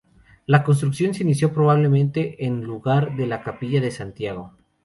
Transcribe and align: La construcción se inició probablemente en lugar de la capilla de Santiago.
La 0.47 0.63
construcción 0.63 1.13
se 1.13 1.21
inició 1.21 1.53
probablemente 1.53 2.43
en 2.47 2.63
lugar 2.63 3.15
de 3.15 3.27
la 3.27 3.43
capilla 3.43 3.79
de 3.81 3.91
Santiago. 3.91 4.51